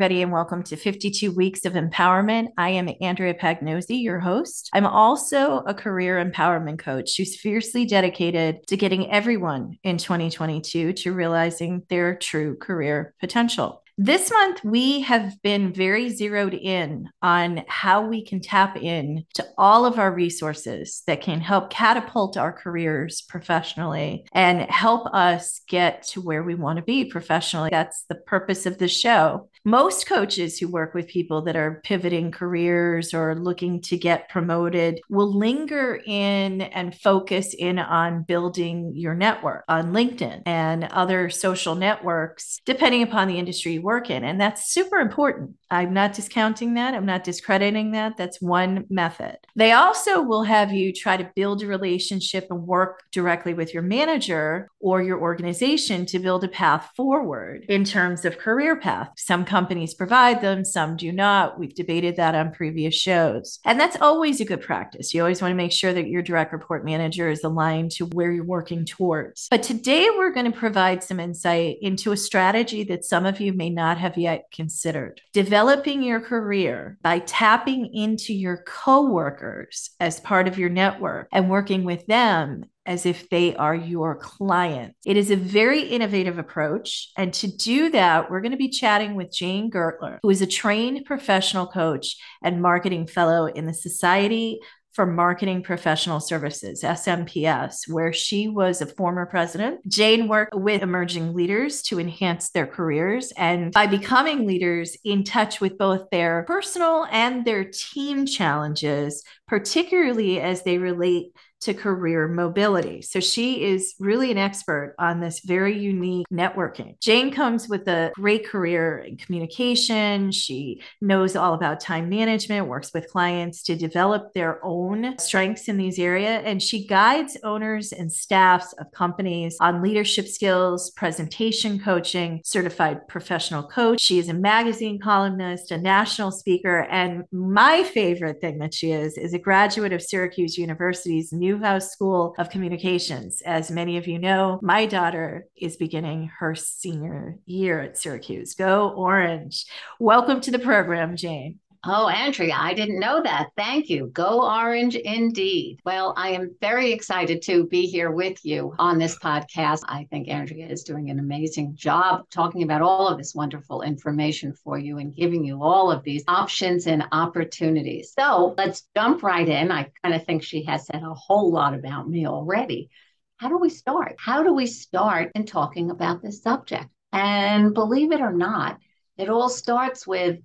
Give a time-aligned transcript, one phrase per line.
[0.00, 2.52] Everybody, and welcome to 52 Weeks of Empowerment.
[2.56, 4.70] I am Andrea Pagnosi, your host.
[4.72, 11.12] I'm also a career empowerment coach who's fiercely dedicated to getting everyone in 2022 to
[11.12, 13.82] realizing their true career potential.
[14.02, 19.46] This month, we have been very zeroed in on how we can tap in to
[19.58, 26.04] all of our resources that can help catapult our careers professionally and help us get
[26.04, 27.68] to where we want to be professionally.
[27.70, 29.49] That's the purpose of the show.
[29.64, 35.02] Most coaches who work with people that are pivoting careers or looking to get promoted
[35.10, 41.74] will linger in and focus in on building your network on LinkedIn and other social
[41.74, 44.24] networks, depending upon the industry you work in.
[44.24, 45.56] And that's super important.
[45.70, 46.94] I'm not discounting that.
[46.94, 48.16] I'm not discrediting that.
[48.16, 49.36] That's one method.
[49.56, 53.82] They also will have you try to build a relationship and work directly with your
[53.82, 59.10] manager or your organization to build a path forward in terms of career path.
[59.16, 61.58] Some companies provide them, some do not.
[61.58, 63.58] We've debated that on previous shows.
[63.64, 65.14] And that's always a good practice.
[65.14, 68.32] You always want to make sure that your direct report manager is aligned to where
[68.32, 69.48] you're working towards.
[69.50, 73.52] But today we're going to provide some insight into a strategy that some of you
[73.52, 75.20] may not have yet considered.
[75.32, 81.84] Developing your career by tapping into your coworkers as part of your network and working
[81.84, 84.96] with them as if they are your client.
[85.06, 87.12] It is a very innovative approach.
[87.16, 90.46] And to do that, we're going to be chatting with Jane Gertler, who is a
[90.46, 94.58] trained professional coach and marketing fellow in the Society
[94.92, 99.86] for Marketing Professional Services, SMPS, where she was a former president.
[99.86, 105.60] Jane worked with emerging leaders to enhance their careers and by becoming leaders in touch
[105.60, 113.02] with both their personal and their team challenges, particularly as they relate to career mobility.
[113.02, 116.98] So she is really an expert on this very unique networking.
[117.00, 120.32] Jane comes with a great career in communication.
[120.32, 125.76] She knows all about time management, works with clients to develop their own strengths in
[125.76, 132.40] these areas, and she guides owners and staffs of companies on leadership skills, presentation coaching,
[132.44, 134.00] certified professional coach.
[134.00, 139.18] She is a magazine columnist, a national speaker, and my favorite thing that she is
[139.18, 143.42] is a graduate of Syracuse University's New Newhouse School of Communications.
[143.44, 148.54] As many of you know, my daughter is beginning her senior year at Syracuse.
[148.54, 149.66] Go Orange.
[149.98, 151.58] Welcome to the program, Jane.
[151.82, 153.52] Oh, Andrea, I didn't know that.
[153.56, 154.08] Thank you.
[154.08, 155.80] Go Orange indeed.
[155.82, 159.80] Well, I am very excited to be here with you on this podcast.
[159.88, 164.52] I think Andrea is doing an amazing job talking about all of this wonderful information
[164.52, 168.12] for you and giving you all of these options and opportunities.
[168.12, 169.72] So let's jump right in.
[169.72, 172.90] I kind of think she has said a whole lot about me already.
[173.38, 174.16] How do we start?
[174.18, 176.88] How do we start in talking about this subject?
[177.10, 178.78] And believe it or not,
[179.16, 180.40] it all starts with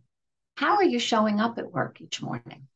[0.56, 2.68] how are you showing up at work each morning?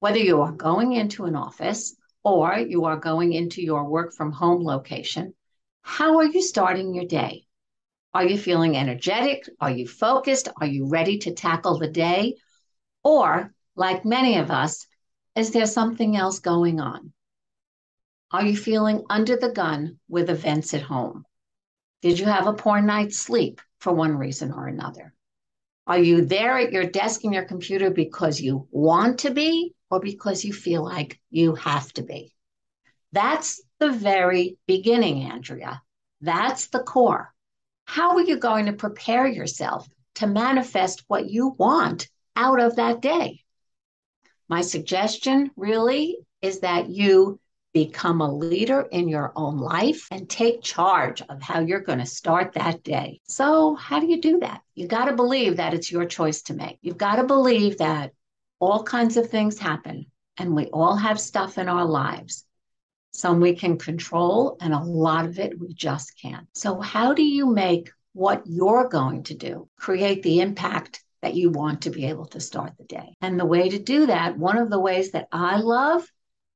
[0.00, 1.94] Whether you are going into an office
[2.24, 5.34] or you are going into your work from home location,
[5.82, 7.46] how are you starting your day?
[8.12, 9.48] Are you feeling energetic?
[9.60, 10.48] Are you focused?
[10.60, 12.36] Are you ready to tackle the day?
[13.04, 14.86] Or, like many of us,
[15.36, 17.12] is there something else going on?
[18.32, 21.24] Are you feeling under the gun with events at home?
[22.00, 25.14] Did you have a poor night's sleep for one reason or another?
[25.92, 30.00] Are you there at your desk and your computer because you want to be or
[30.00, 32.34] because you feel like you have to be?
[33.12, 35.82] That's the very beginning, Andrea.
[36.22, 37.34] That's the core.
[37.84, 43.02] How are you going to prepare yourself to manifest what you want out of that
[43.02, 43.44] day?
[44.48, 47.38] My suggestion really is that you
[47.72, 52.06] become a leader in your own life and take charge of how you're going to
[52.06, 53.20] start that day.
[53.24, 54.60] So, how do you do that?
[54.74, 56.78] You got to believe that it's your choice to make.
[56.82, 58.12] You've got to believe that
[58.60, 60.06] all kinds of things happen
[60.38, 62.44] and we all have stuff in our lives.
[63.12, 66.46] Some we can control, and a lot of it we just can't.
[66.54, 71.50] So, how do you make what you're going to do create the impact that you
[71.50, 73.14] want to be able to start the day?
[73.20, 76.10] And the way to do that, one of the ways that I love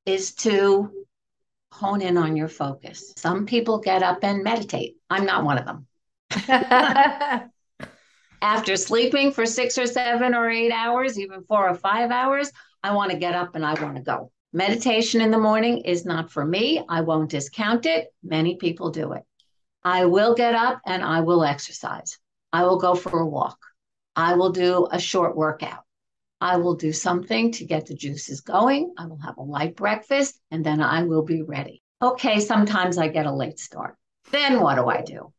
[0.06, 0.90] is to
[1.72, 3.12] hone in on your focus.
[3.16, 4.96] Some people get up and meditate.
[5.10, 5.86] I'm not one of them.
[8.42, 12.50] After sleeping for six or seven or eight hours, even four or five hours,
[12.82, 14.30] I want to get up and I want to go.
[14.52, 16.82] Meditation in the morning is not for me.
[16.88, 18.08] I won't discount it.
[18.22, 19.22] Many people do it.
[19.82, 22.18] I will get up and I will exercise.
[22.52, 23.58] I will go for a walk.
[24.14, 25.84] I will do a short workout.
[26.40, 28.92] I will do something to get the juices going.
[28.98, 31.82] I will have a light breakfast and then I will be ready.
[32.02, 33.96] Okay, sometimes I get a late start.
[34.30, 35.32] Then what do I do?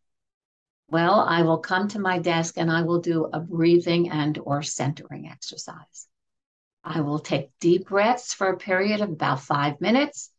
[0.89, 4.63] Well, I will come to my desk and I will do a breathing and or
[4.63, 6.07] centering exercise.
[6.83, 10.31] I will take deep breaths for a period of about five minutes,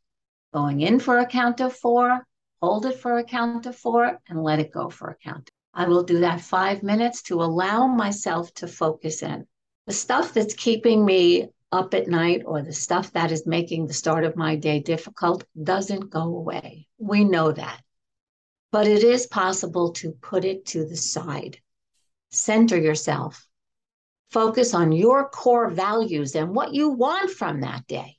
[0.54, 2.26] going in for a count of four,
[2.62, 5.50] hold it for a count of four, and let it go for a count.
[5.74, 9.46] I will do that five minutes to allow myself to focus in.
[9.88, 13.94] The stuff that's keeping me up at night or the stuff that is making the
[13.94, 16.86] start of my day difficult doesn't go away.
[16.98, 17.80] We know that.
[18.70, 21.62] But it is possible to put it to the side.
[22.30, 23.48] Center yourself.
[24.30, 28.18] Focus on your core values and what you want from that day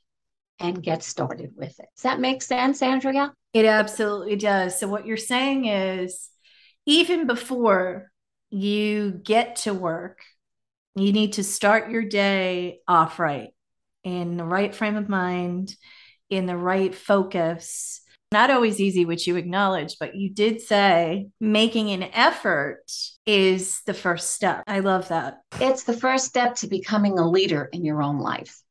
[0.60, 1.86] and get started with it.
[1.96, 3.32] Does that make sense, Andrea?
[3.54, 4.80] It absolutely does.
[4.80, 6.30] So, what you're saying is
[6.88, 8.12] even before
[8.50, 10.24] you get to work,
[10.96, 13.50] you need to start your day off right
[14.04, 15.76] in the right frame of mind,
[16.30, 18.02] in the right focus.
[18.32, 22.84] Not always easy, which you acknowledge, but you did say making an effort
[23.26, 24.64] is the first step.
[24.68, 25.40] I love that.
[25.60, 28.62] It's the first step to becoming a leader in your own life.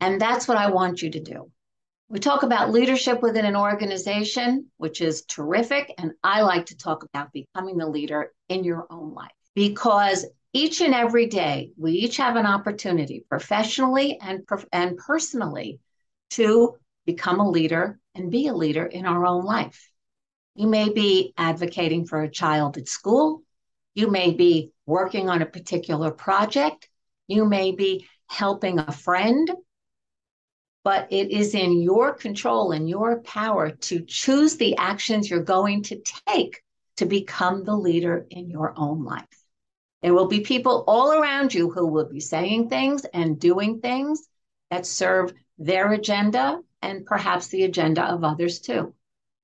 [0.00, 1.50] And that's what I want you to do.
[2.08, 5.92] We talk about leadership within an organization, which is terrific.
[5.98, 10.80] And I like to talk about becoming the leader in your own life because each
[10.80, 15.80] and every day we each have an opportunity professionally and, and personally
[16.30, 16.76] to
[17.06, 19.90] become a leader and be a leader in our own life.
[20.54, 23.42] You may be advocating for a child at school.
[23.94, 26.88] You may be working on a particular project.
[27.28, 29.50] You may be helping a friend.
[30.84, 35.84] But it is in your control and your power to choose the actions you're going
[35.84, 36.60] to take
[36.96, 39.41] to become the leader in your own life.
[40.02, 44.28] There will be people all around you who will be saying things and doing things
[44.70, 48.94] that serve their agenda and perhaps the agenda of others too.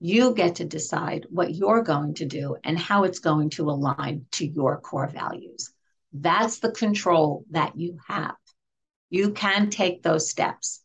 [0.01, 4.27] You get to decide what you're going to do and how it's going to align
[4.33, 5.73] to your core values.
[6.13, 8.37] That's the control that you have.
[9.11, 10.83] You can take those steps.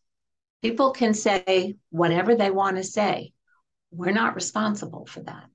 [0.62, 3.34] People can say whatever they want to say.
[3.92, 5.46] We're not responsible for that,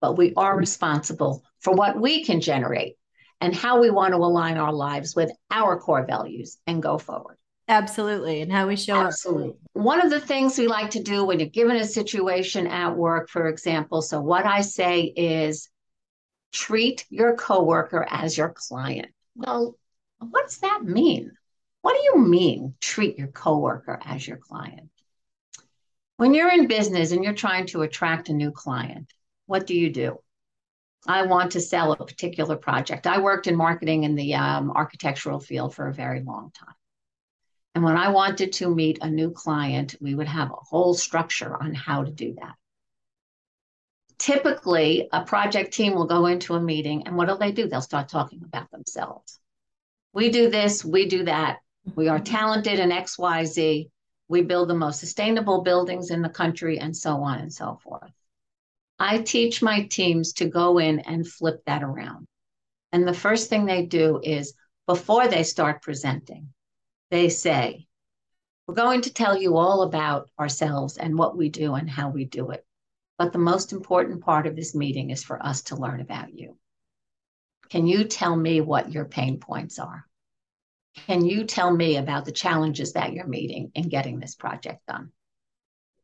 [0.00, 2.96] but we are responsible for what we can generate
[3.40, 7.36] and how we want to align our lives with our core values and go forward.
[7.68, 8.42] Absolutely.
[8.42, 9.50] And how we show Absolutely.
[9.50, 9.56] up.
[9.74, 13.30] One of the things we like to do when you're given a situation at work,
[13.30, 15.70] for example, so what I say is
[16.52, 19.08] treat your coworker as your client.
[19.36, 19.76] Well,
[20.18, 21.30] what does that mean?
[21.82, 24.90] What do you mean treat your coworker as your client?
[26.16, 29.12] When you're in business and you're trying to attract a new client,
[29.46, 30.18] what do you do?
[31.06, 33.06] I want to sell a particular project.
[33.06, 36.74] I worked in marketing in the um, architectural field for a very long time.
[37.74, 41.56] And when I wanted to meet a new client, we would have a whole structure
[41.60, 42.54] on how to do that.
[44.18, 47.68] Typically, a project team will go into a meeting, and what do they do?
[47.68, 49.38] They'll start talking about themselves.
[50.12, 51.60] We do this, we do that.
[51.94, 53.88] We are talented in XYZ.
[54.28, 58.12] We build the most sustainable buildings in the country, and so on and so forth.
[59.02, 62.26] I teach my teams to go in and flip that around.
[62.92, 64.52] And the first thing they do is
[64.86, 66.52] before they start presenting,
[67.10, 67.86] they say,
[68.66, 72.26] We're going to tell you all about ourselves and what we do and how we
[72.26, 72.66] do it.
[73.16, 76.58] But the most important part of this meeting is for us to learn about you.
[77.70, 80.04] Can you tell me what your pain points are?
[81.06, 85.12] Can you tell me about the challenges that you're meeting in getting this project done?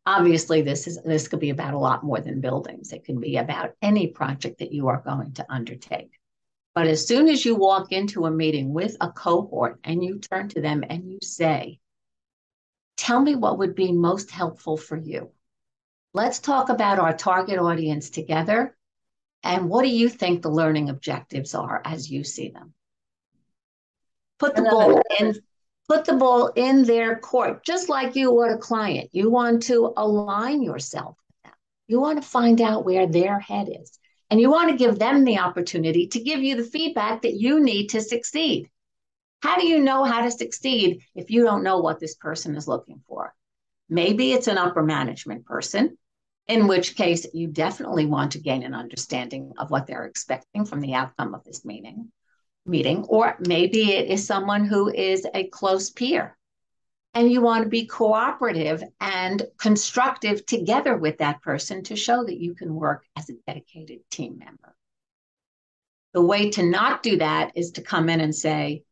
[0.06, 2.92] Obviously this is this could be about a lot more than buildings.
[2.92, 6.18] It can be about any project that you are going to undertake.
[6.74, 10.48] But as soon as you walk into a meeting with a cohort and you turn
[10.50, 11.80] to them and you say
[12.96, 15.30] tell me what would be most helpful for you.
[16.14, 18.76] Let's talk about our target audience together.
[19.42, 22.72] And what do you think the learning objectives are as you see them?
[24.38, 25.34] Put the ball in
[25.88, 29.10] put the ball in their court, just like you would a client.
[29.12, 31.58] You want to align yourself with them.
[31.86, 33.98] You want to find out where their head is.
[34.28, 37.60] And you want to give them the opportunity to give you the feedback that you
[37.60, 38.68] need to succeed.
[39.40, 42.66] How do you know how to succeed if you don't know what this person is
[42.66, 43.32] looking for?
[43.88, 45.96] Maybe it's an upper management person,
[46.48, 50.80] in which case you definitely want to gain an understanding of what they're expecting from
[50.80, 52.10] the outcome of this meeting
[52.66, 56.36] meeting, or maybe it is someone who is a close peer.
[57.14, 62.38] And you want to be cooperative and constructive together with that person to show that
[62.38, 64.76] you can work as a dedicated team member.
[66.12, 68.82] The way to not do that is to come in and say,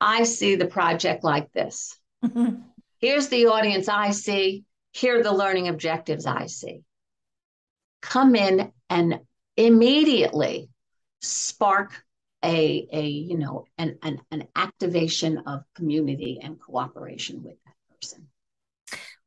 [0.00, 1.98] I see the project like this.
[3.00, 4.64] Here's the audience I see.
[4.92, 6.82] Here are the learning objectives I see.
[8.02, 9.20] Come in and
[9.56, 10.68] immediately
[11.20, 12.04] spark
[12.44, 18.28] a, a you know an, an, an activation of community and cooperation with that person.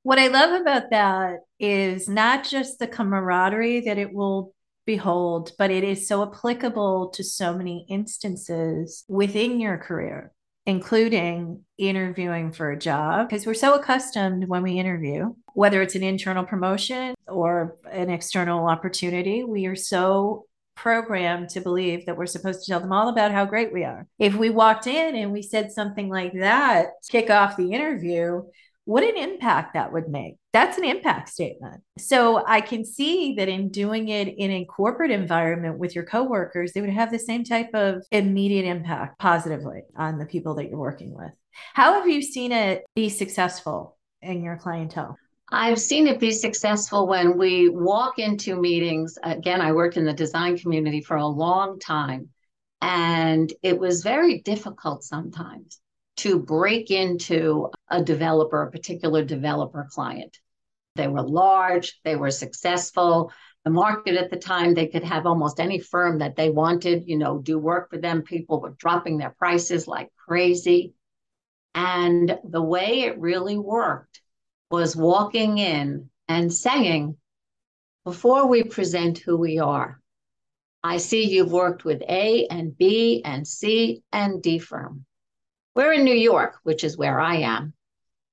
[0.04, 4.54] What i love about that is not just the camaraderie that it will
[4.86, 10.32] behold but it is so applicable to so many instances within your career
[10.66, 16.04] including interviewing for a job because we're so accustomed when we interview whether it's an
[16.04, 20.46] internal promotion or an external opportunity we are so
[20.78, 24.08] programmed to believe that we're supposed to tell them all about how great we are.
[24.20, 28.44] If we walked in and we said something like that, kick off the interview,
[28.86, 30.36] what an impact that would make.
[30.54, 31.82] That's an impact statement.
[31.98, 36.72] So I can see that in doing it in a corporate environment with your coworkers,
[36.72, 40.80] they would have the same type of immediate impact positively on the people that you're
[40.80, 41.32] working with.
[41.74, 45.18] How have you seen it be successful in your clientele?
[45.50, 49.18] I've seen it be successful when we walk into meetings.
[49.24, 52.30] Again, I worked in the design community for a long time,
[52.82, 55.80] and it was very difficult sometimes
[56.18, 60.38] to break into a developer, a particular developer client.
[60.96, 63.32] They were large, they were successful.
[63.64, 67.18] The market at the time, they could have almost any firm that they wanted, you
[67.18, 68.22] know, do work for them.
[68.22, 70.94] People were dropping their prices like crazy.
[71.74, 74.22] And the way it really worked
[74.70, 77.16] was walking in and saying,
[78.04, 80.00] before we present who we are,
[80.84, 85.06] I see you've worked with A and B and C and D firm.
[85.76, 87.74] We're in New York, which is where I am.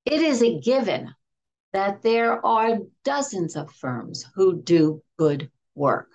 [0.05, 1.15] It is a given
[1.73, 6.11] that there are dozens of firms who do good work.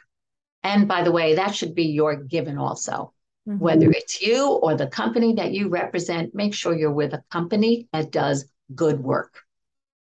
[0.64, 3.14] And by the way, that should be your given also.
[3.48, 3.60] Mm-hmm.
[3.60, 7.88] Whether it's you or the company that you represent, make sure you're with a company
[7.92, 9.42] that does good work.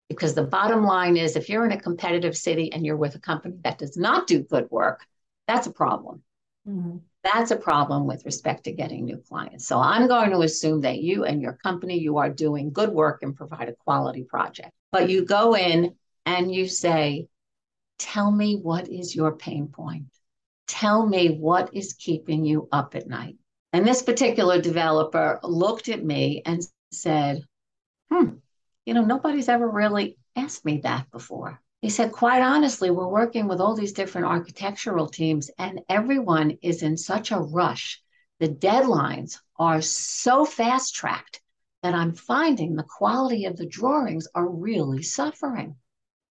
[0.09, 3.21] Because the bottom line is if you're in a competitive city and you're with a
[3.21, 5.05] company that does not do good work,
[5.47, 6.23] that's a problem.
[6.69, 6.99] Mm-hmm.
[7.25, 9.67] That's a problem with respect to getting new clients.
[9.67, 13.23] So I'm going to assume that you and your company, you are doing good work
[13.23, 14.71] and provide a quality project.
[14.93, 17.29] But you go in and you say,
[17.99, 20.05] Tell me what is your pain point?
[20.69, 23.37] Tell me what is keeping you up at night.
[23.73, 27.43] And this particular developer looked at me and said,
[28.11, 28.35] Hmm,
[28.87, 31.61] you know, nobody's ever really asked me that before.
[31.83, 36.83] He said, quite honestly, we're working with all these different architectural teams, and everyone is
[36.83, 38.01] in such a rush.
[38.39, 41.43] The deadlines are so fast tracked
[41.83, 45.77] that I'm finding the quality of the drawings are really suffering.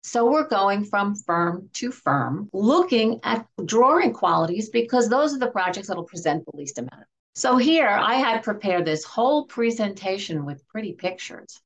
[0.02, 5.50] So we're going from firm to firm, looking at drawing qualities because those are the
[5.50, 7.06] projects that'll present the least amount.
[7.34, 11.61] So here I had prepared this whole presentation with pretty pictures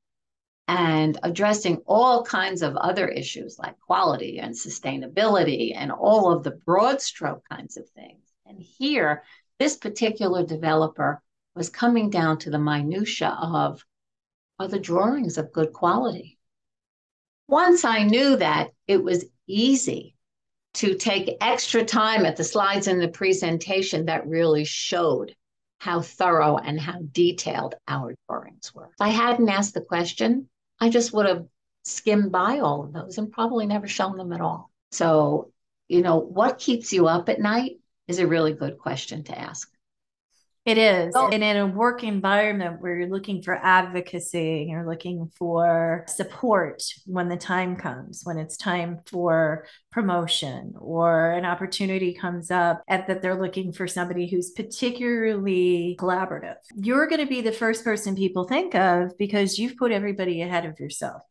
[0.68, 6.50] and addressing all kinds of other issues like quality and sustainability and all of the
[6.50, 8.22] broad stroke kinds of things.
[8.44, 9.24] And here,
[9.58, 11.22] this particular developer
[11.56, 13.82] was coming down to the minutia of
[14.60, 16.38] are the drawings of good quality?
[17.48, 20.16] Once I knew that, it was easy
[20.74, 25.34] to take extra time at the slides in the presentation that really showed
[25.78, 28.86] how thorough and how detailed our drawings were.
[28.86, 30.48] If I hadn't asked the question,
[30.80, 31.46] I just would have
[31.84, 34.70] skimmed by all of those and probably never shown them at all.
[34.90, 35.52] So,
[35.88, 39.70] you know, what keeps you up at night is a really good question to ask.
[40.68, 41.14] It is.
[41.16, 41.30] Oh.
[41.32, 47.30] And in a work environment where you're looking for advocacy, you're looking for support when
[47.30, 53.22] the time comes, when it's time for promotion or an opportunity comes up and that
[53.22, 56.56] they're looking for somebody who's particularly collaborative.
[56.76, 60.66] You're going to be the first person people think of because you've put everybody ahead
[60.66, 61.22] of yourself.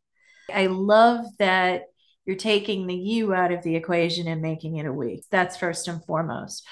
[0.51, 1.83] I love that
[2.25, 5.23] you're taking the you out of the equation and making it a we.
[5.29, 6.65] That's first and foremost.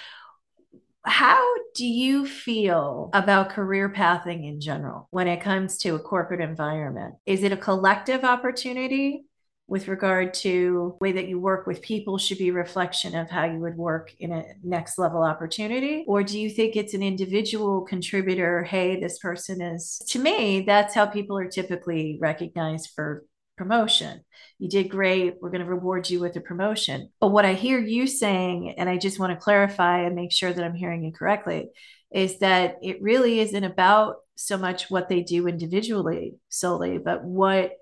[1.05, 1.43] How
[1.75, 7.15] do you feel about career pathing in general when it comes to a corporate environment?
[7.25, 9.25] Is it a collective opportunity
[9.67, 13.59] with regard to way that you work with people should be reflection of how you
[13.59, 18.63] would work in a next level opportunity or do you think it's an individual contributor
[18.63, 23.25] hey this person is to me that's how people are typically recognized for
[23.57, 24.23] promotion.
[24.59, 25.35] You did great.
[25.41, 27.09] We're going to reward you with a promotion.
[27.19, 30.51] But what I hear you saying, and I just want to clarify and make sure
[30.51, 31.69] that I'm hearing you correctly,
[32.11, 37.73] is that it really isn't about so much what they do individually solely, but what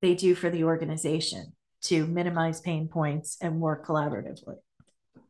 [0.00, 1.52] they do for the organization
[1.82, 4.56] to minimize pain points and work collaboratively.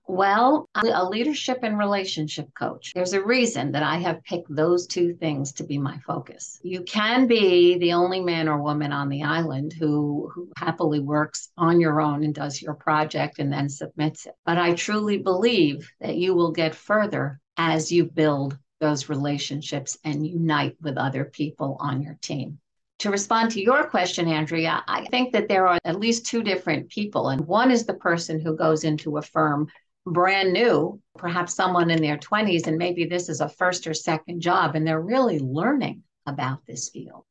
[0.08, 2.92] Well, I'm a leadership and relationship coach.
[2.94, 6.58] There's a reason that I have picked those two things to be my focus.
[6.62, 11.50] You can be the only man or woman on the island who, who happily works
[11.56, 14.34] on your own and does your project and then submits it.
[14.44, 20.26] But I truly believe that you will get further as you build those relationships and
[20.26, 22.58] unite with other people on your team.
[22.98, 26.88] To respond to your question, Andrea, I think that there are at least two different
[26.88, 27.30] people.
[27.30, 29.68] And one is the person who goes into a firm
[30.04, 34.40] brand new, perhaps someone in their 20s, and maybe this is a first or second
[34.40, 37.24] job, and they're really learning about this field.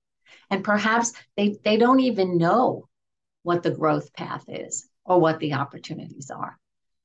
[0.49, 2.87] And perhaps they, they don't even know
[3.43, 6.57] what the growth path is or what the opportunities are.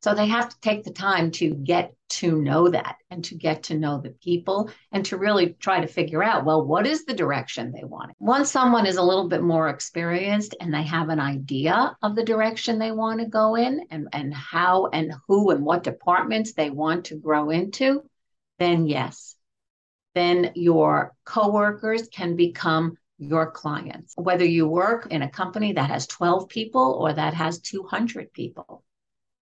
[0.07, 3.65] So they have to take the time to get to know that and to get
[3.65, 7.13] to know the people and to really try to figure out, well, what is the
[7.13, 8.13] direction they want?
[8.21, 12.23] Once someone is a little bit more experienced and they have an idea of the
[12.23, 16.71] direction they want to go in and, and how and who and what departments they
[16.71, 18.09] want to grow into,
[18.61, 19.35] then yes,
[20.15, 26.07] then your coworkers can become your clients, whether you work in a company that has
[26.07, 28.85] 12 people or that has 200 people.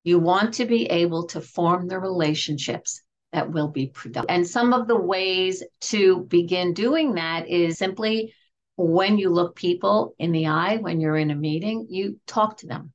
[0.04, 4.30] You want to be able to form the relationships that will be productive.
[4.34, 8.34] And some of the ways to begin doing that is simply
[8.76, 12.66] when you look people in the eye, when you're in a meeting, you talk to
[12.66, 12.92] them,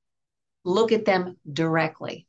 [0.63, 2.28] look at them directly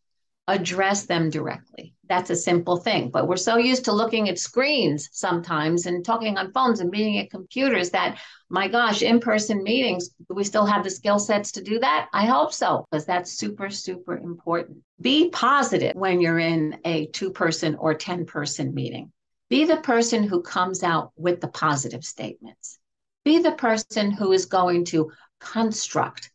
[0.51, 1.95] address them directly.
[2.11, 3.11] That's a simple thing.
[3.11, 7.19] But we're so used to looking at screens sometimes and talking on phones and meeting
[7.19, 11.53] at computers that, my gosh, in person meetings, do we still have the skill sets
[11.53, 12.09] to do that?
[12.13, 14.79] I hope so, because that's super, super important.
[15.01, 19.13] Be positive when you're in a two person or 10 person meeting.
[19.49, 22.81] Be the person who comes out with the positive statements.
[23.25, 26.33] Be the person who is going to construct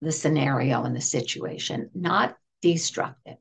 [0.00, 3.36] the scenario and the situation, not destruct it.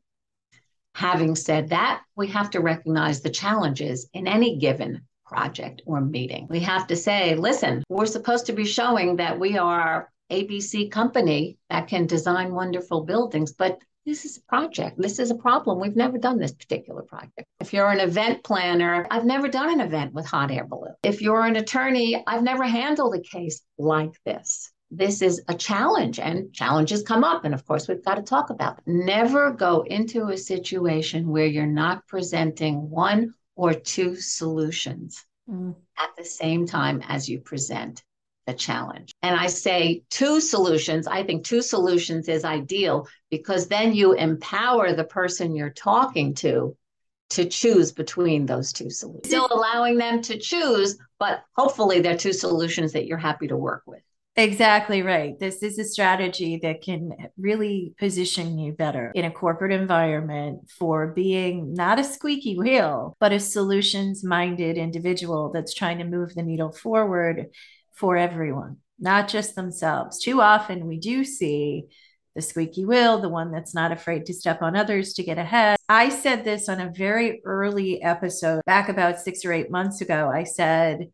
[0.97, 6.47] Having said that, we have to recognize the challenges in any given project or meeting.
[6.49, 11.59] We have to say, listen, we're supposed to be showing that we are ABC company
[11.69, 14.99] that can design wonderful buildings, but this is a project.
[14.99, 15.79] This is a problem.
[15.79, 17.45] We've never done this particular project.
[17.59, 20.95] If you're an event planner, I've never done an event with hot air balloon.
[21.03, 26.19] If you're an attorney, I've never handled a case like this this is a challenge
[26.19, 27.45] and challenges come up.
[27.45, 28.83] And of course, we've got to talk about it.
[28.87, 35.75] Never go into a situation where you're not presenting one or two solutions mm.
[35.97, 38.03] at the same time as you present
[38.45, 39.13] the challenge.
[39.21, 41.05] And I say two solutions.
[41.05, 46.77] I think two solutions is ideal because then you empower the person you're talking to
[47.31, 49.27] to choose between those two solutions.
[49.27, 53.83] Still allowing them to choose, but hopefully they're two solutions that you're happy to work
[53.85, 54.01] with.
[54.37, 55.39] Exactly right.
[55.39, 61.07] This is a strategy that can really position you better in a corporate environment for
[61.07, 66.43] being not a squeaky wheel, but a solutions minded individual that's trying to move the
[66.43, 67.47] needle forward
[67.95, 70.19] for everyone, not just themselves.
[70.19, 71.85] Too often we do see
[72.35, 75.77] the squeaky wheel, the one that's not afraid to step on others to get ahead.
[75.89, 80.29] I said this on a very early episode back about six or eight months ago.
[80.31, 81.07] I said,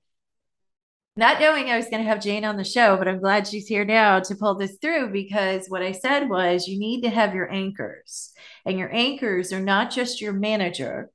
[1.16, 3.68] not knowing I was going to have Jane on the show, but I'm glad she's
[3.68, 7.36] here now to pull this through because what I said was you need to have
[7.36, 8.34] your anchors,
[8.66, 11.12] and your anchors are not just your manager,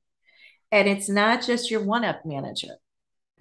[0.71, 2.75] and it's not just your one up manager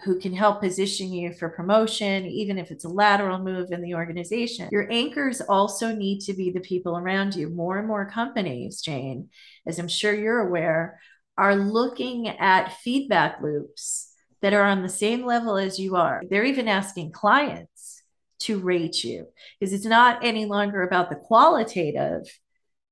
[0.05, 3.95] who can help position you for promotion, even if it's a lateral move in the
[3.95, 4.69] organization.
[4.71, 7.49] Your anchors also need to be the people around you.
[7.51, 9.29] More and more companies, Jane,
[9.67, 11.01] as I'm sure you're aware,
[11.37, 14.09] are looking at feedback loops
[14.43, 16.23] that are on the same level as you are.
[16.29, 18.03] They're even asking clients
[18.41, 19.27] to rate you
[19.59, 22.23] because it's not any longer about the qualitative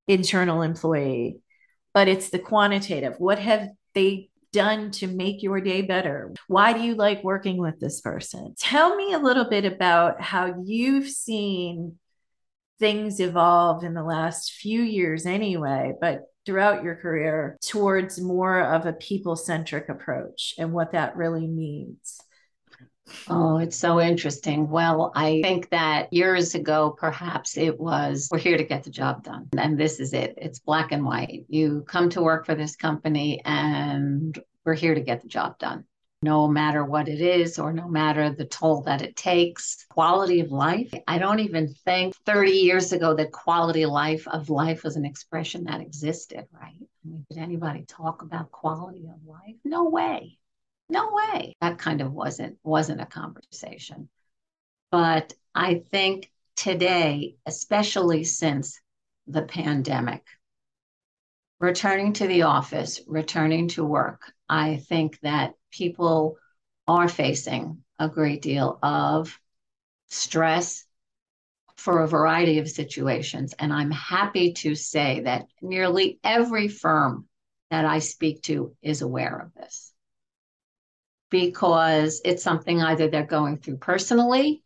[0.09, 1.39] internal employee,
[1.95, 3.15] but it's the quantitative.
[3.19, 6.33] What have they done to make your day better?
[6.49, 8.55] Why do you like working with this person?
[8.59, 11.99] Tell me a little bit about how you've seen
[12.79, 18.87] things evolve in the last few years, anyway, but throughout your career towards more of
[18.87, 22.21] a people centric approach and what that really means?
[23.29, 24.69] Oh, it's so interesting.
[24.69, 29.23] Well, I think that years ago, perhaps it was we're here to get the job
[29.23, 29.49] done.
[29.57, 30.35] And this is it.
[30.37, 31.47] It's black and white.
[31.49, 35.85] You come to work for this company and we're here to get the job done
[36.23, 39.85] no matter what it is or no matter the toll that it takes.
[39.91, 40.93] Quality of life.
[41.07, 45.65] I don't even think 30 years ago that quality life of life was an expression
[45.65, 46.81] that existed, right?
[46.81, 49.57] I mean, did anybody talk about quality of life?
[49.65, 50.39] No way.
[50.89, 51.55] No way.
[51.61, 54.09] That kind of wasn't wasn't a conversation.
[54.91, 58.81] But I think today, especially since
[59.27, 60.25] the pandemic,
[61.59, 66.37] returning to the office, returning to work, I think that people
[66.87, 69.39] are facing a great deal of
[70.09, 70.85] stress
[71.77, 73.55] for a variety of situations.
[73.59, 77.27] And I'm happy to say that nearly every firm
[77.71, 79.93] that I speak to is aware of this
[81.31, 84.63] because it's something either they're going through personally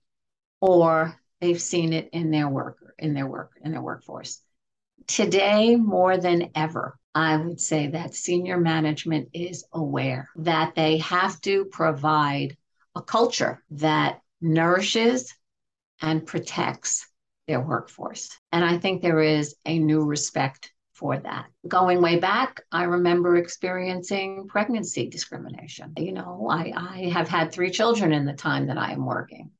[0.60, 4.42] or they've seen it in their work in their work in their workforce.
[5.06, 11.40] Today, more than ever, I would say that senior management is aware that they have
[11.42, 12.56] to provide
[12.94, 15.34] a culture that nourishes
[16.00, 17.06] and protects
[17.46, 18.30] their workforce.
[18.52, 21.46] And I think there is a new respect for that.
[21.66, 25.94] Going way back, I remember experiencing pregnancy discrimination.
[25.96, 29.50] You know, I, I have had three children in the time that I am working.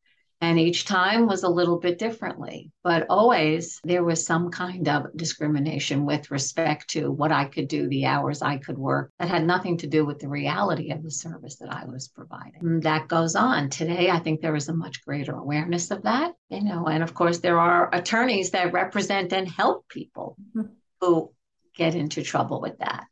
[0.43, 5.15] And each time was a little bit differently, but always there was some kind of
[5.15, 9.47] discrimination with respect to what I could do, the hours I could work that had
[9.47, 12.61] nothing to do with the reality of the service that I was providing.
[12.63, 13.69] And that goes on.
[13.69, 17.13] Today, I think there is a much greater awareness of that, you know, and of
[17.13, 20.73] course, there are attorneys that represent and help people mm-hmm.
[21.03, 21.33] who
[21.77, 23.05] get into trouble with that,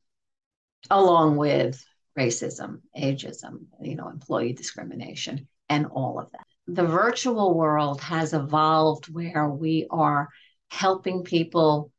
[0.90, 1.84] along with
[2.18, 9.06] racism, ageism, you know, employee discrimination, and all of that the virtual world has evolved
[9.06, 10.28] where we are
[10.70, 11.90] helping people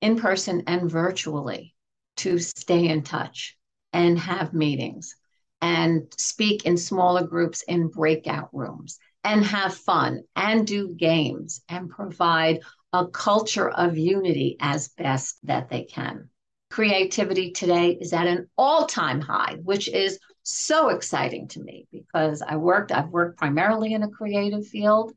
[0.00, 1.74] in person and virtually
[2.16, 3.56] to stay in touch
[3.92, 5.14] and have meetings
[5.62, 11.88] and speak in smaller groups in breakout rooms and have fun and do games and
[11.88, 12.60] provide
[12.92, 16.28] a culture of unity as best that they can.
[16.70, 22.42] Creativity today is at an all time high, which is so exciting to me because
[22.42, 25.12] I worked, I've worked primarily in a creative field.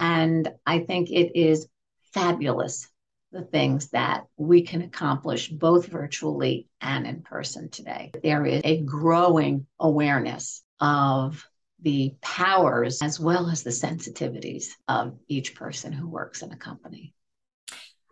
[0.00, 1.68] And I think it is
[2.12, 2.88] fabulous
[3.32, 8.12] the things that we can accomplish both virtually and in person today.
[8.22, 11.44] There is a growing awareness of
[11.82, 17.13] the powers as well as the sensitivities of each person who works in a company.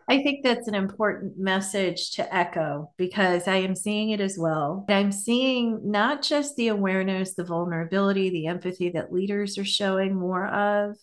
[0.09, 4.85] I think that's an important message to echo because I am seeing it as well.
[4.88, 10.47] I'm seeing not just the awareness, the vulnerability, the empathy that leaders are showing more
[10.47, 10.97] of,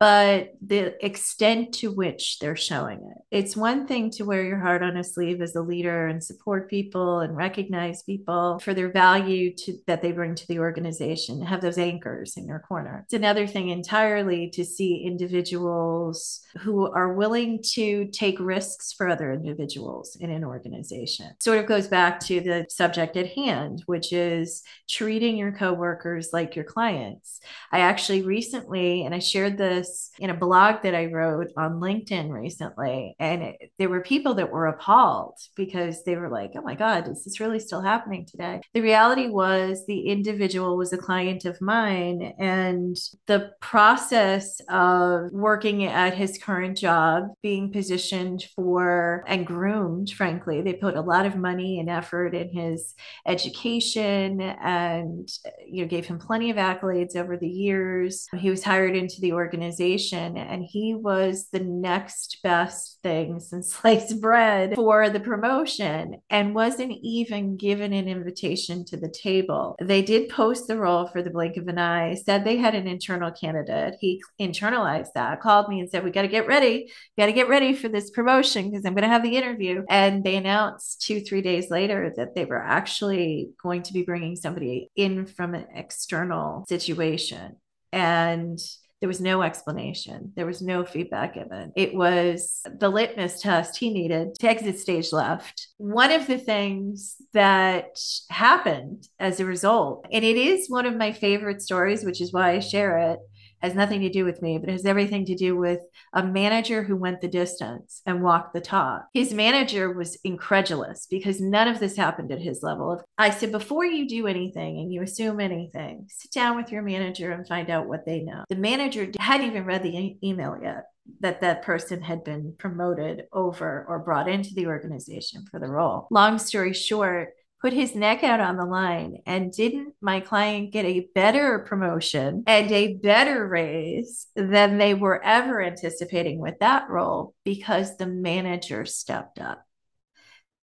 [0.00, 3.18] but the extent to which they're showing it.
[3.30, 6.70] It's one thing to wear your heart on a sleeve as a leader and support
[6.70, 11.60] people and recognize people for their value to, that they bring to the organization, have
[11.60, 13.02] those anchors in your corner.
[13.04, 19.34] It's another thing entirely to see individuals who are willing to take risks for other
[19.34, 21.26] individuals in an organization.
[21.40, 26.56] Sort of goes back to the subject at hand, which is treating your coworkers like
[26.56, 27.40] your clients.
[27.70, 31.80] I actually recently, and I shared this this in a blog that I wrote on
[31.80, 33.14] LinkedIn recently.
[33.18, 37.08] And it, there were people that were appalled because they were like, oh my God,
[37.08, 38.60] is this really still happening today?
[38.74, 42.34] The reality was the individual was a client of mine.
[42.38, 50.62] And the process of working at his current job, being positioned for and groomed, frankly,
[50.62, 52.94] they put a lot of money and effort in his
[53.26, 55.28] education and
[55.66, 58.26] you know gave him plenty of accolades over the years.
[58.36, 63.74] He was hired into the organization organization and he was the next best thing since
[63.80, 69.76] sliced bread for the promotion and wasn't even given an invitation to the table.
[69.80, 72.86] They did post the role for the blink of an eye, said they had an
[72.86, 73.94] internal candidate.
[74.00, 76.90] He internalized that, called me and said, We got to get ready.
[77.18, 79.84] Got to get ready for this promotion because I'm going to have the interview.
[79.88, 84.36] And they announced two, three days later that they were actually going to be bringing
[84.36, 87.56] somebody in from an external situation.
[87.92, 88.58] And
[89.00, 90.32] there was no explanation.
[90.36, 91.72] There was no feedback given.
[91.74, 95.68] It was the litmus test he needed to exit stage left.
[95.78, 101.12] One of the things that happened as a result, and it is one of my
[101.12, 103.20] favorite stories, which is why I share it,
[103.60, 105.80] has nothing to do with me, but it has everything to do with
[106.12, 109.06] a manager who went the distance and walked the talk.
[109.12, 113.02] His manager was incredulous because none of this happened at his level.
[113.18, 117.32] I said, before you do anything and you assume anything, sit down with your manager
[117.32, 118.44] and find out what they know.
[118.48, 120.86] The manager hadn't even read the e- email yet
[121.20, 126.06] that that person had been promoted over or brought into the organization for the role.
[126.10, 130.84] Long story short, put his neck out on the line and didn't my client get
[130.84, 137.34] a better promotion and a better raise than they were ever anticipating with that role
[137.44, 139.64] because the manager stepped up.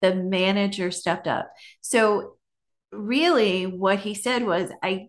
[0.01, 1.51] The manager stepped up.
[1.81, 2.37] So
[2.93, 5.09] really what he said was i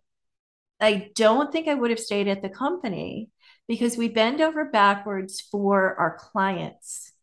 [0.80, 3.30] i don't think i would have stayed at the company
[3.68, 7.14] because we bend over backwards for our clients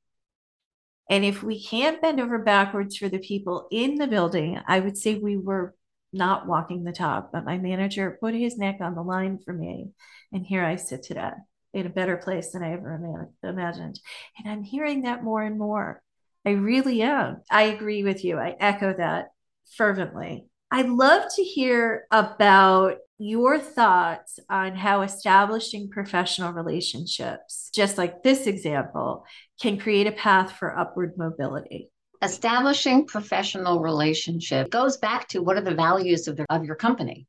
[1.10, 4.96] and if we can't bend over backwards for the people in the building, I would
[4.96, 5.74] say we were
[6.12, 9.90] not walking the talk, but my manager put his neck on the line for me.
[10.32, 11.32] And here I sit today
[11.72, 14.00] in a better place than I ever imagined.
[14.38, 16.02] And I'm hearing that more and more
[16.46, 17.42] I really am.
[17.50, 18.38] I agree with you.
[18.38, 19.28] I echo that
[19.76, 20.46] fervently.
[20.70, 28.46] I'd love to hear about your thoughts on how establishing professional relationships, just like this
[28.46, 29.24] example,
[29.60, 31.88] can create a path for upward mobility.
[32.20, 37.26] Establishing professional relationship goes back to what are the values of, the, of your company?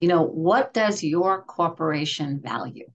[0.00, 2.86] You know, what does your corporation value?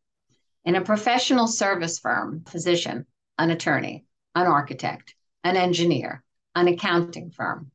[0.65, 3.05] In a professional service firm, physician,
[3.37, 4.03] an attorney,
[4.35, 6.21] an architect, an engineer,
[6.53, 7.71] an accounting firm.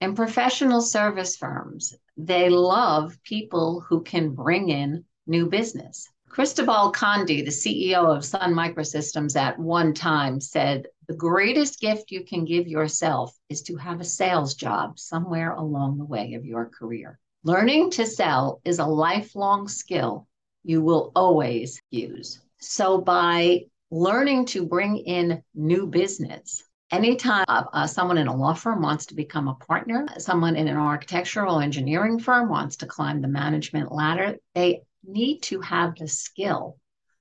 [0.00, 6.08] In professional service firms, they love people who can bring in new business.
[6.28, 12.22] Cristobal Conde, the CEO of Sun Microsystems, at one time said, The greatest gift you
[12.22, 16.66] can give yourself is to have a sales job somewhere along the way of your
[16.66, 17.18] career.
[17.42, 20.28] Learning to sell is a lifelong skill
[20.62, 22.40] you will always use.
[22.58, 28.54] So, by learning to bring in new business, Anytime uh, uh, someone in a law
[28.54, 33.20] firm wants to become a partner, someone in an architectural engineering firm wants to climb
[33.20, 36.78] the management ladder, they need to have the skill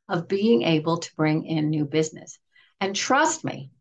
[0.08, 2.39] of being able to bring in new business.
[2.80, 3.71] And trust me,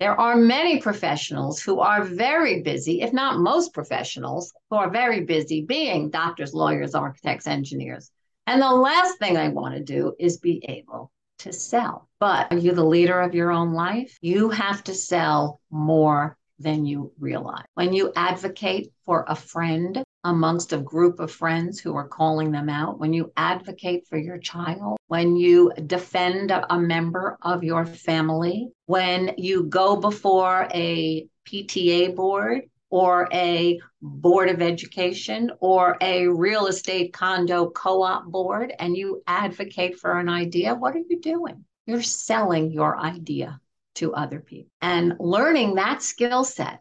[0.00, 5.24] there are many professionals who are very busy, if not most professionals, who are very
[5.24, 8.10] busy being doctors, lawyers, architects, engineers.
[8.48, 12.08] And the last thing I want to do is be able to sell.
[12.18, 14.16] But are you the leader of your own life?
[14.20, 17.64] You have to sell more than you realize.
[17.74, 22.68] When you advocate for a friend amongst a group of friends who are calling them
[22.68, 28.70] out, when you advocate for your child, when you defend a member of your family,
[28.86, 32.62] when you go before a PTA board
[32.96, 39.22] or a board of education or a real estate condo co op board and you
[39.26, 41.62] advocate for an idea, what are you doing?
[41.84, 43.60] You're selling your idea
[43.96, 46.80] to other people and learning that skill set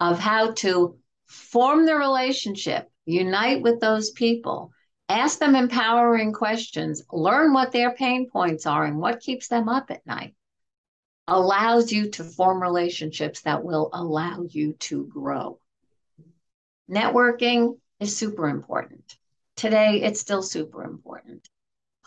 [0.00, 4.70] of how to form the relationship, unite with those people,
[5.08, 9.90] ask them empowering questions, learn what their pain points are and what keeps them up
[9.90, 10.34] at night
[11.28, 15.60] allows you to form relationships that will allow you to grow.
[16.90, 19.16] Networking is super important.
[19.56, 21.46] Today, it's still super important.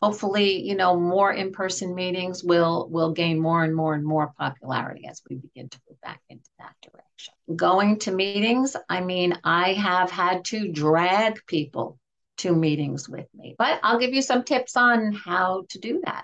[0.01, 5.05] Hopefully, you know, more in-person meetings will will gain more and more and more popularity
[5.07, 7.35] as we begin to move back into that direction.
[7.55, 11.99] Going to meetings, I mean, I have had to drag people
[12.37, 16.23] to meetings with me, but I'll give you some tips on how to do that.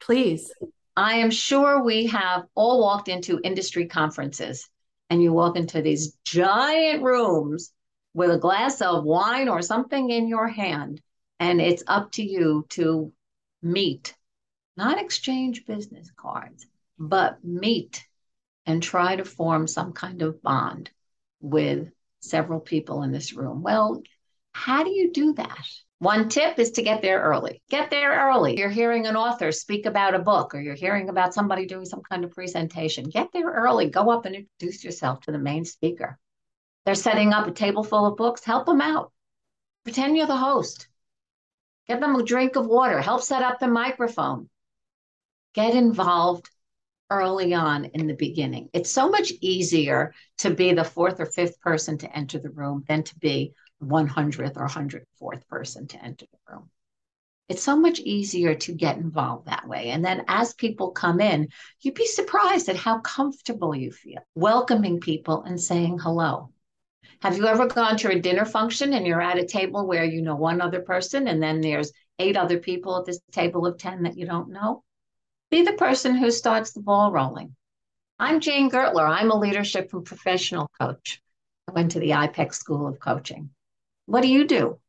[0.00, 0.52] Please.
[1.00, 4.68] I am sure we have all walked into industry conferences
[5.08, 7.72] and you walk into these giant rooms
[8.12, 11.00] with a glass of wine or something in your hand,
[11.38, 13.14] and it's up to you to
[13.62, 14.14] meet,
[14.76, 16.66] not exchange business cards,
[16.98, 18.06] but meet
[18.66, 20.90] and try to form some kind of bond
[21.40, 21.88] with
[22.20, 23.62] several people in this room.
[23.62, 24.02] Well,
[24.52, 25.66] how do you do that?
[26.00, 27.62] One tip is to get there early.
[27.68, 28.58] Get there early.
[28.58, 32.00] You're hearing an author speak about a book or you're hearing about somebody doing some
[32.00, 33.10] kind of presentation.
[33.10, 33.90] Get there early.
[33.90, 36.18] Go up and introduce yourself to the main speaker.
[36.86, 38.42] They're setting up a table full of books.
[38.42, 39.12] Help them out.
[39.84, 40.88] Pretend you're the host.
[41.86, 43.02] Get them a drink of water.
[43.02, 44.48] Help set up the microphone.
[45.54, 46.48] Get involved
[47.10, 48.70] early on in the beginning.
[48.72, 52.84] It's so much easier to be the fourth or fifth person to enter the room
[52.88, 56.70] than to be 100th or 104th person to enter the room.
[57.48, 59.90] It's so much easier to get involved that way.
[59.90, 61.48] And then as people come in,
[61.80, 66.52] you'd be surprised at how comfortable you feel welcoming people and saying hello.
[67.22, 70.22] Have you ever gone to a dinner function and you're at a table where you
[70.22, 74.04] know one other person and then there's eight other people at this table of 10
[74.04, 74.84] that you don't know?
[75.50, 77.56] Be the person who starts the ball rolling.
[78.18, 79.08] I'm Jane Gertler.
[79.08, 81.20] I'm a leadership and professional coach.
[81.68, 83.50] I went to the IPEX School of Coaching.
[84.10, 84.80] What do you do?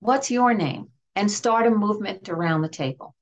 [0.00, 0.88] What's your name?
[1.14, 3.14] And start a movement around the table.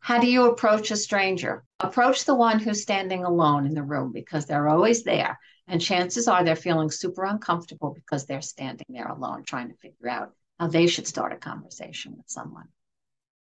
[0.00, 1.62] How do you approach a stranger?
[1.78, 5.38] Approach the one who's standing alone in the room because they're always there.
[5.68, 10.08] And chances are they're feeling super uncomfortable because they're standing there alone trying to figure
[10.08, 12.66] out how they should start a conversation with someone.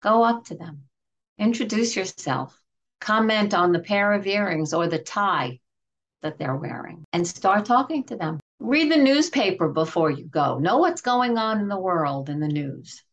[0.04, 0.84] Go up to them,
[1.40, 2.62] introduce yourself,
[3.02, 5.60] comment on the pair of earrings or the tie
[6.22, 8.40] that they're wearing, and start talking to them.
[8.60, 10.58] Read the newspaper before you go.
[10.58, 13.04] Know what's going on in the world in the news.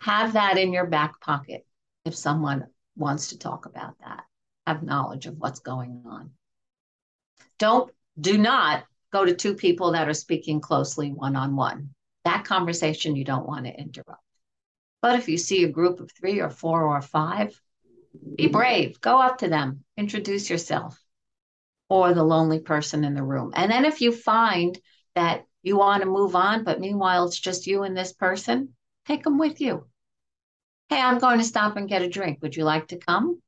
[0.00, 1.66] Have that in your back pocket
[2.04, 4.24] if someone wants to talk about that.
[4.66, 6.30] Have knowledge of what's going on.
[7.58, 11.90] Don't, do not go to two people that are speaking closely one on one.
[12.24, 14.20] That conversation you don't want to interrupt.
[15.02, 17.58] But if you see a group of three or four or five,
[18.36, 19.00] be brave.
[19.00, 20.98] Go up to them, introduce yourself,
[21.88, 23.52] or the lonely person in the room.
[23.54, 24.78] And then if you find
[25.14, 28.74] that you want to move on, but meanwhile it's just you and this person,
[29.06, 29.86] take them with you.
[30.88, 32.38] Hey, I'm going to stop and get a drink.
[32.42, 33.40] Would you like to come?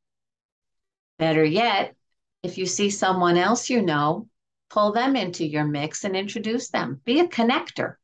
[1.19, 1.95] Better yet,
[2.43, 4.29] if you see someone else you know,
[4.71, 7.01] pull them into your mix and introduce them.
[7.05, 7.97] Be a connector.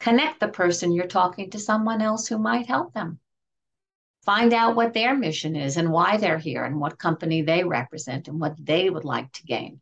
[0.00, 3.20] Connect the person you're talking to someone else who might help them.
[4.24, 8.28] Find out what their mission is and why they're here and what company they represent
[8.28, 9.80] and what they would like to gain.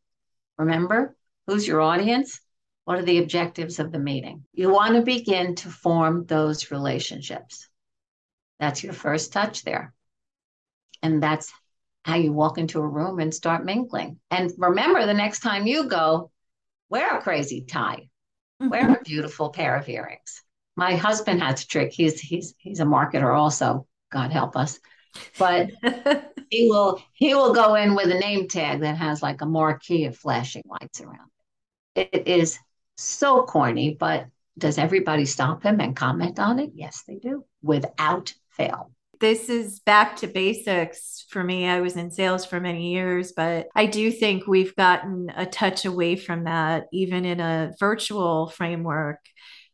[0.56, 1.14] Remember,
[1.46, 2.40] who's your audience?
[2.84, 4.44] What are the objectives of the meeting?
[4.52, 7.68] You want to begin to form those relationships.
[8.58, 9.92] That's your first touch there.
[11.02, 11.52] And that's
[12.04, 14.18] how you walk into a room and start mingling.
[14.30, 16.30] And remember, the next time you go,
[16.88, 18.08] wear a crazy tie,
[18.58, 19.02] wear a mm-hmm.
[19.04, 20.42] beautiful pair of earrings.
[20.76, 21.92] My husband has a trick.
[21.92, 23.86] He's he's he's a marketer also.
[24.10, 24.78] God help us.
[25.38, 25.70] But
[26.50, 30.04] he will he will go in with a name tag that has like a marquee
[30.04, 31.30] of flashing lights around
[31.94, 32.10] it.
[32.12, 32.58] It is
[32.96, 34.26] so corny, but
[34.58, 36.70] does everybody stop him and comment on it?
[36.74, 41.68] Yes, they do, without fail this is back to basics for me.
[41.68, 45.84] I was in sales for many years, but I do think we've gotten a touch
[45.84, 49.20] away from that, even in a virtual framework.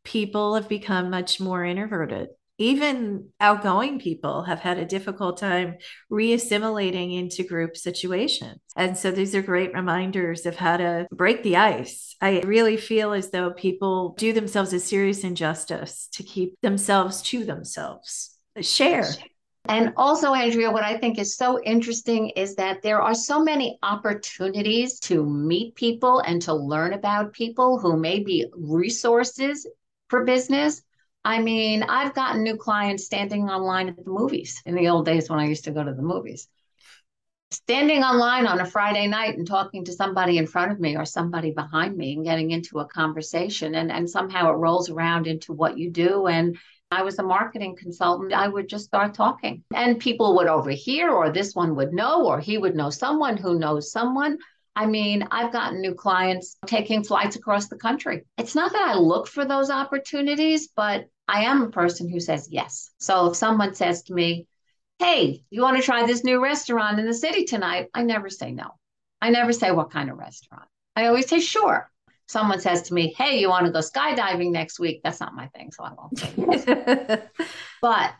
[0.03, 2.29] People have become much more introverted.
[2.59, 5.77] Even outgoing people have had a difficult time
[6.11, 8.59] reassimilating into group situations.
[8.77, 12.17] And so these are great reminders of how to break the ice.
[12.21, 17.45] I really feel as though people do themselves a serious injustice to keep themselves to
[17.45, 18.39] themselves.
[18.61, 19.05] Share
[19.69, 23.79] and also, Andrea, what I think is so interesting is that there are so many
[23.83, 29.67] opportunities to meet people and to learn about people who may be resources
[30.09, 30.83] for business.
[31.27, 35.29] I mean, I've gotten new clients standing online at the movies in the old days
[35.29, 36.47] when I used to go to the movies.
[37.51, 41.05] Standing online on a Friday night and talking to somebody in front of me or
[41.05, 45.53] somebody behind me and getting into a conversation, and, and somehow it rolls around into
[45.53, 46.29] what you do.
[46.29, 46.57] And
[46.93, 49.65] I was a marketing consultant, I would just start talking.
[49.75, 53.59] And people would overhear, or this one would know, or he would know someone who
[53.59, 54.39] knows someone.
[54.77, 58.25] I mean, I've gotten new clients taking flights across the country.
[58.37, 62.49] It's not that I look for those opportunities, but I am a person who says
[62.51, 62.91] yes.
[62.99, 64.47] So if someone says to me,
[64.99, 67.89] Hey, you want to try this new restaurant in the city tonight?
[67.95, 68.71] I never say no.
[69.21, 70.69] I never say what kind of restaurant.
[70.95, 71.91] I always say sure
[72.27, 75.01] someone says to me, Hey, you want to go skydiving next week?
[75.03, 75.73] That's not my thing.
[75.73, 77.23] So I won't say yes.
[77.81, 78.13] but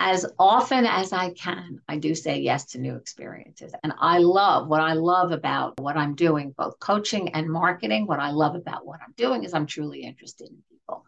[0.00, 3.72] as often as I can, I do say yes to new experiences.
[3.82, 8.06] And I love what I love about what I'm doing, both coaching and marketing.
[8.06, 11.04] What I love about what I'm doing is I'm truly interested in people.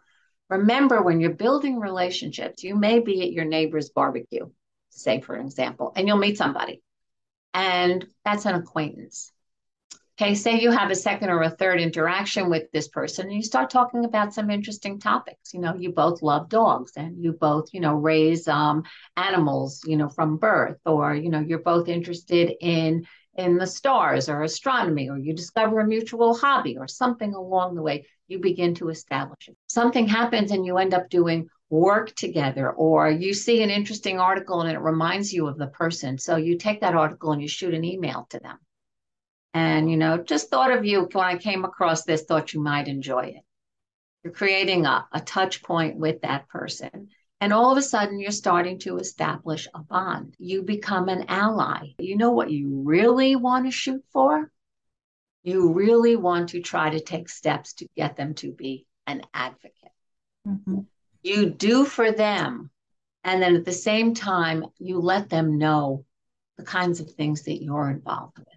[0.48, 4.50] Remember, when you're building relationships, you may be at your neighbor's barbecue,
[4.88, 6.82] say, for example, and you'll meet somebody.
[7.54, 9.32] And that's an acquaintance.
[10.20, 13.42] Okay, say you have a second or a third interaction with this person and you
[13.42, 15.54] start talking about some interesting topics.
[15.54, 18.82] You know, you both love dogs and you both, you know, raise um,
[19.16, 23.06] animals, you know, from birth, or, you know, you're both interested in
[23.38, 27.82] in the stars or astronomy, or you discover a mutual hobby or something along the
[27.82, 29.56] way, you begin to establish it.
[29.68, 34.60] Something happens and you end up doing work together, or you see an interesting article
[34.60, 36.18] and it reminds you of the person.
[36.18, 38.58] So you take that article and you shoot an email to them
[39.54, 42.88] and you know just thought of you when i came across this thought you might
[42.88, 43.42] enjoy it.
[44.22, 47.08] You're creating a, a touch point with that person.
[47.40, 50.34] And all of a sudden you're starting to establish a bond.
[50.38, 51.94] You become an ally.
[51.98, 54.52] You know what you really want to shoot for?
[55.42, 59.74] You really want to try to take steps to get them to be an advocate.
[60.48, 60.80] Mm-hmm.
[61.22, 62.70] you do for them
[63.24, 66.06] and then at the same time you let them know
[66.56, 68.48] the kinds of things that you're involved with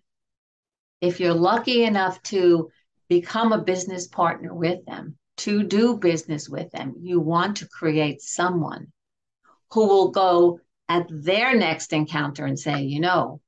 [1.04, 2.72] if you're lucky enough to
[3.10, 8.22] become a business partner with them, to do business with them, you want to create
[8.22, 8.88] someone
[9.74, 13.42] who will go at their next encounter and say, you know,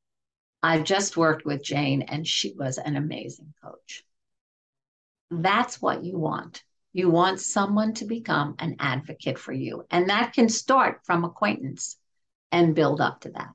[0.61, 4.03] I've just worked with Jane and she was an amazing coach.
[5.31, 6.61] That's what you want.
[6.91, 9.85] You want someone to become an advocate for you.
[9.89, 11.95] And that can start from acquaintance
[12.51, 13.51] and build up to that.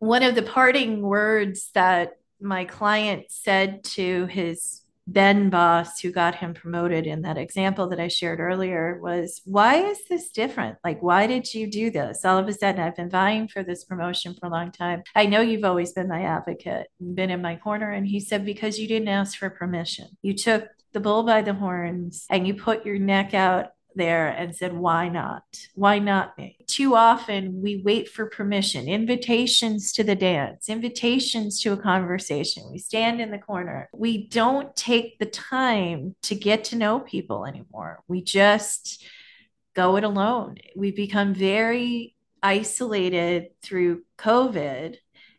[0.00, 6.36] One of the parting words that my client said to his then boss who got
[6.36, 10.78] him promoted in that example that I shared earlier was, Why is this different?
[10.84, 12.24] Like, why did you do this?
[12.24, 15.02] All of a sudden, I've been vying for this promotion for a long time.
[15.14, 17.90] I know you've always been my advocate been in my corner.
[17.90, 20.06] And he said, Because you didn't ask for permission.
[20.22, 24.54] You took the bull by the horns and you put your neck out there and
[24.54, 25.44] said, Why not?
[25.74, 26.56] Why not me?
[26.66, 32.64] Too often we wait for permission, invitations to the dance, invitations to a conversation.
[32.70, 33.88] We stand in the corner.
[33.92, 38.02] We don't take the time to get to know people anymore.
[38.08, 39.04] We just
[39.74, 40.56] go it alone.
[40.76, 44.96] We become very isolated through COVID.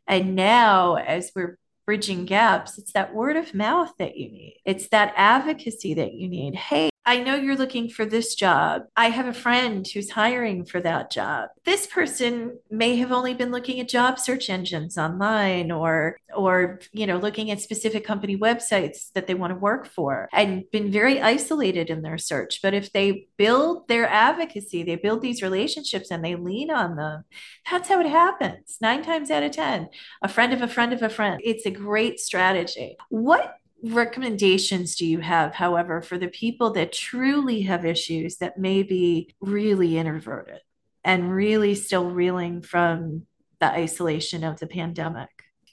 [0.07, 4.59] And now, as we're bridging gaps, it's that word of mouth that you need.
[4.65, 6.55] It's that advocacy that you need.
[6.55, 8.83] Hey, I know you're looking for this job.
[8.95, 11.49] I have a friend who's hiring for that job.
[11.65, 17.05] This person may have only been looking at job search engines online or or you
[17.05, 21.21] know looking at specific company websites that they want to work for and been very
[21.21, 22.61] isolated in their search.
[22.61, 27.25] But if they build their advocacy, they build these relationships and they lean on them.
[27.69, 28.77] That's how it happens.
[28.81, 29.89] 9 times out of 10.
[30.21, 31.41] A friend of a friend of a friend.
[31.43, 32.95] It's a great strategy.
[33.09, 38.83] What recommendations do you have, however, for the people that truly have issues that may
[38.83, 40.59] be really introverted
[41.03, 43.23] and really still reeling from
[43.59, 45.29] the isolation of the pandemic?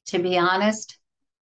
[0.07, 0.99] To be honest,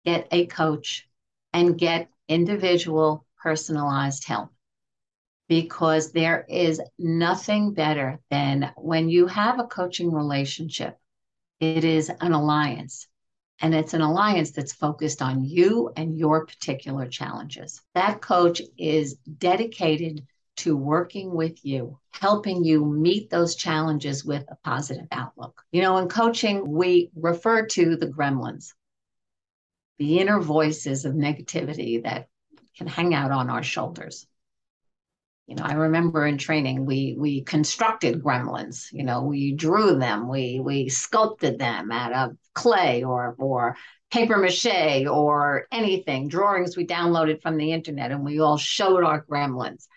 [0.05, 1.07] get a coach
[1.53, 4.49] and get individual personalized help
[5.47, 10.97] because there is nothing better than when you have a coaching relationship,
[11.61, 13.07] it is an alliance
[13.61, 17.81] and it's an alliance that's focused on you and your particular challenges.
[17.95, 20.25] That coach is dedicated
[20.57, 25.63] to working with you, helping you meet those challenges with a positive outlook.
[25.71, 28.73] You know, in coaching, we refer to the gremlins,
[29.99, 32.27] the inner voices of negativity that
[32.77, 34.27] can hang out on our shoulders
[35.47, 40.27] you know i remember in training we we constructed gremlins you know we drew them
[40.27, 43.75] we we sculpted them out of clay or or
[44.09, 46.27] paper mache or anything.
[46.27, 49.87] Drawings we downloaded from the internet and we all showed our gremlins.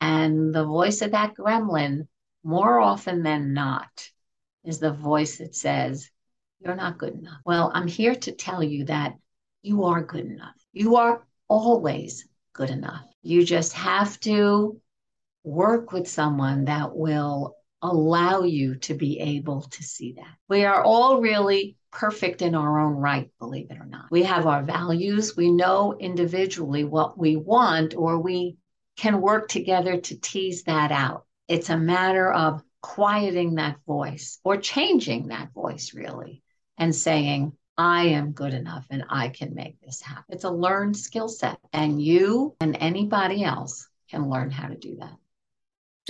[0.00, 2.08] And the voice of that gremlin
[2.42, 4.10] more often than not
[4.64, 6.10] is the voice that says
[6.58, 7.40] you're not good enough.
[7.44, 9.14] Well i'm here to tell you that
[9.62, 10.56] you are good enough.
[10.72, 13.04] You are always good enough.
[13.22, 14.80] You just have to
[15.44, 20.36] work with someone that will allow you to be able to see that.
[20.48, 24.10] We are all really perfect in our own right, believe it or not.
[24.10, 28.58] We have our values, we know individually what we want, or we
[28.96, 31.24] can work together to tease that out.
[31.48, 36.42] It's a matter of quieting that voice or changing that voice, really,
[36.78, 40.24] and saying, I am good enough and I can make this happen.
[40.28, 44.96] It's a learned skill set, and you and anybody else can learn how to do
[45.00, 45.19] that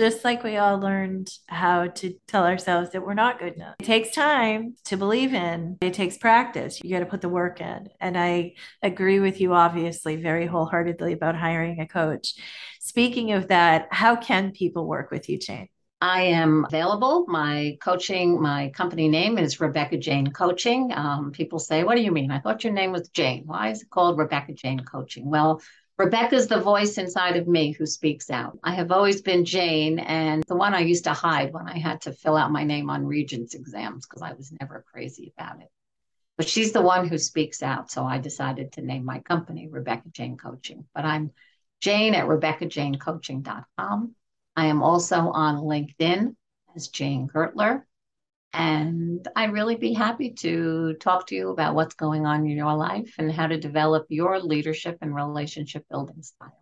[0.01, 3.75] just like we all learned how to tell ourselves that we're not good enough.
[3.79, 6.81] It takes time to believe in, it takes practice.
[6.83, 7.87] You got to put the work in.
[7.99, 12.33] And I agree with you, obviously, very wholeheartedly about hiring a coach.
[12.79, 15.67] Speaking of that, how can people work with you, Jane?
[16.01, 17.27] I am available.
[17.27, 20.91] My coaching, my company name is Rebecca Jane Coaching.
[20.95, 22.31] Um, people say, What do you mean?
[22.31, 23.43] I thought your name was Jane.
[23.45, 25.29] Why is it called Rebecca Jane Coaching?
[25.29, 25.61] Well,
[26.01, 28.57] Rebecca's the voice inside of me who speaks out.
[28.63, 32.01] I have always been Jane and the one I used to hide when I had
[32.01, 35.67] to fill out my name on Regents exams because I was never crazy about it.
[36.37, 37.91] But she's the one who speaks out.
[37.91, 40.85] So I decided to name my company Rebecca Jane Coaching.
[40.95, 41.33] But I'm
[41.81, 44.15] Jane at RebeccaJaneCoaching.com.
[44.55, 46.35] I am also on LinkedIn
[46.75, 47.83] as Jane Gertler.
[48.53, 52.75] And I'd really be happy to talk to you about what's going on in your
[52.75, 56.60] life and how to develop your leadership and relationship building style.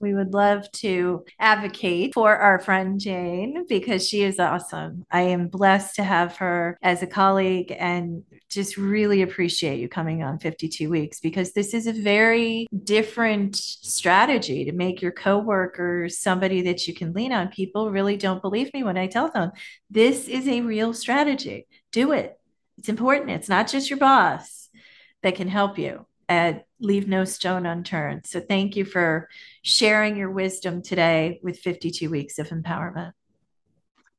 [0.00, 5.04] We would love to advocate for our friend Jane because she is awesome.
[5.10, 10.22] I am blessed to have her as a colleague and just really appreciate you coming
[10.22, 16.62] on 52 weeks because this is a very different strategy to make your coworkers somebody
[16.62, 17.48] that you can lean on.
[17.48, 19.50] People really don't believe me when I tell them
[19.90, 21.66] this is a real strategy.
[21.90, 22.38] Do it.
[22.78, 23.30] It's important.
[23.30, 24.68] It's not just your boss
[25.22, 28.26] that can help you and leave no stone unturned.
[28.26, 29.28] So thank you for
[29.62, 33.12] sharing your wisdom today with 52 weeks of empowerment.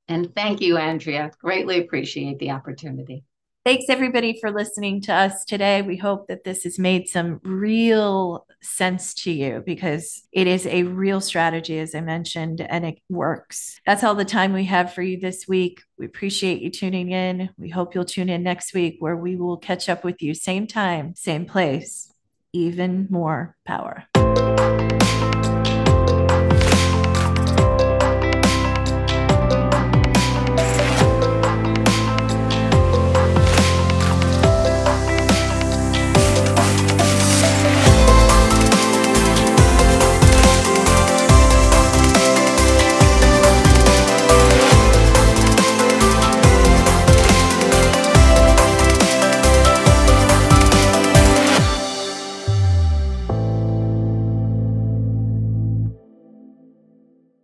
[0.07, 1.31] And thank you, Andrea.
[1.39, 3.23] Greatly appreciate the opportunity.
[3.65, 5.81] Thanks, everybody, for listening to us today.
[5.81, 10.83] We hope that this has made some real sense to you because it is a
[10.83, 13.81] real strategy, as I mentioned, and it works.
[13.85, 15.81] That's all the time we have for you this week.
[15.97, 17.49] We appreciate you tuning in.
[17.57, 20.65] We hope you'll tune in next week where we will catch up with you, same
[20.65, 22.13] time, same place,
[22.53, 24.05] even more power.